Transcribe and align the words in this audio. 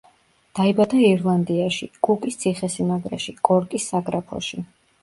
დაიბადა 0.59 1.01
ირლანდიაში, 1.09 1.89
კუკის 2.09 2.41
ციხესიმაგრეში, 2.47 3.39
კორკის 3.51 3.89
საგრაფოში. 3.95 4.69